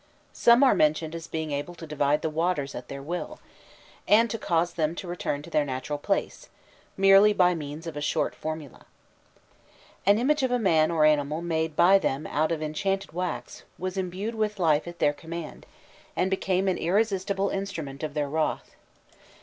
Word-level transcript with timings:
Some 0.33 0.63
are 0.63 0.73
mentioned 0.73 1.13
as 1.13 1.27
being 1.27 1.51
able 1.51 1.75
to 1.75 1.85
divide 1.85 2.23
the 2.23 2.29
waters 2.31 2.73
at 2.73 2.87
their 2.87 3.03
will, 3.03 3.39
and 4.07 4.31
to 4.31 4.39
cause 4.39 4.73
them 4.73 4.95
to 4.95 5.07
return 5.07 5.43
to 5.43 5.51
their 5.51 5.63
natural 5.63 5.99
place, 5.99 6.49
merely 6.97 7.33
by 7.33 7.53
means 7.53 7.85
of 7.85 7.95
a 7.95 8.01
short 8.01 8.33
formula. 8.33 8.87
An 10.03 10.17
image 10.17 10.41
of 10.41 10.49
a 10.49 10.57
man 10.57 10.89
or 10.89 11.05
animal 11.05 11.43
made 11.43 11.75
by 11.75 11.99
them 11.99 12.25
out 12.25 12.51
of 12.51 12.63
enchanted 12.63 13.11
wax, 13.13 13.61
was 13.77 13.95
imbued 13.95 14.33
with 14.33 14.57
life 14.57 14.87
at 14.87 14.97
their 14.97 15.13
command, 15.13 15.67
and 16.15 16.31
became 16.31 16.67
an 16.67 16.79
irresistible 16.79 17.49
instrument 17.49 18.01
of 18.01 18.15
their 18.15 18.27
wrath. 18.27 18.71